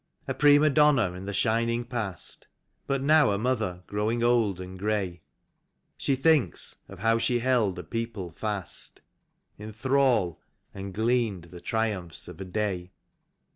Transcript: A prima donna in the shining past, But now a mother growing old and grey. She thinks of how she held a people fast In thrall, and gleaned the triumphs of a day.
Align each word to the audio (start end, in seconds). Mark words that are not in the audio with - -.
A 0.27 0.33
prima 0.33 0.71
donna 0.71 1.11
in 1.11 1.25
the 1.27 1.31
shining 1.33 1.85
past, 1.85 2.47
But 2.87 3.03
now 3.03 3.29
a 3.29 3.37
mother 3.37 3.83
growing 3.85 4.23
old 4.23 4.59
and 4.59 4.79
grey. 4.79 5.21
She 5.95 6.15
thinks 6.15 6.77
of 6.89 6.97
how 6.97 7.19
she 7.19 7.37
held 7.37 7.77
a 7.77 7.83
people 7.83 8.31
fast 8.31 9.01
In 9.59 9.71
thrall, 9.71 10.41
and 10.73 10.91
gleaned 10.91 11.43
the 11.43 11.61
triumphs 11.61 12.27
of 12.27 12.41
a 12.41 12.45
day. 12.45 12.89